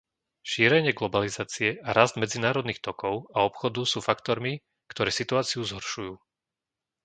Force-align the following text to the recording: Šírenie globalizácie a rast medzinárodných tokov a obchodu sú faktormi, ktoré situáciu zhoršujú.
Šírenie 0.51 0.93
globalizácie 0.99 1.69
a 1.77 1.89
rast 1.99 2.15
medzinárodných 2.23 2.81
tokov 2.87 3.15
a 3.37 3.45
obchodu 3.49 3.81
sú 3.91 3.99
faktormi, 4.09 4.53
ktoré 4.91 5.09
situáciu 5.19 5.61
zhoršujú. 5.69 6.13